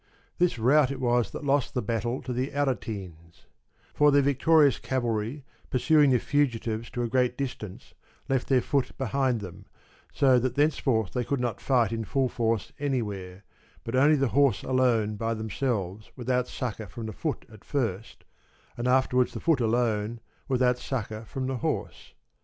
This 0.39 0.57
rout 0.57 0.89
it 0.89 0.99
was 0.99 1.29
that 1.29 1.43
lost 1.43 1.75
the 1.75 1.81
battle 1.83 2.23
to 2.23 2.33
the 2.33 2.49
Aretines; 2.55 3.45
for 3.93 4.09
their 4.09 4.23
victorious 4.23 4.79
cavalry, 4.79 5.45
pursuing 5.69 6.09
the 6.09 6.17
fugitives 6.17 6.89
to 6.89 7.03
a 7.03 7.07
great 7.07 7.37
distance, 7.37 7.93
left 8.27 8.47
their 8.47 8.61
foot 8.63 8.97
behind 8.97 9.41
them, 9.41 9.65
so 10.11 10.39
that 10.39 10.55
thenceforth 10.55 11.13
they 11.13 11.23
could 11.23 11.39
not 11.39 11.61
fight 11.61 11.91
in 11.91 12.03
full 12.03 12.29
force 12.29 12.71
anywhere, 12.79 13.43
but 13.83 13.93
only 13.95 14.15
the 14.15 14.29
horse 14.29 14.63
alone 14.63 15.17
by 15.17 15.35
themselves 15.35 16.09
without 16.15 16.47
succour 16.47 16.87
from 16.87 17.05
the 17.05 17.13
foot 17.13 17.45
at 17.53 17.63
first, 17.63 18.23
and 18.75 18.87
afterward 18.87 19.27
the 19.29 19.39
foot 19.39 19.59
alone 19.61 20.19
without 20.47 20.79
succour 20.79 21.25
from 21.25 21.45
the 21.45 21.57
horse. 21.57 22.15